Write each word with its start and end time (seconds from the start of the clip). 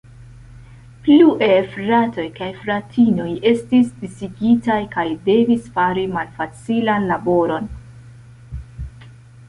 Plue, 1.07 1.35
fratoj 1.73 2.25
kaj 2.39 2.47
fratinoj 2.63 3.29
estis 3.51 3.93
disigitaj 4.01 4.81
kaj 4.99 5.07
devis 5.31 5.71
fari 5.79 6.11
malfacilan 6.19 7.11
laboron. 7.13 7.75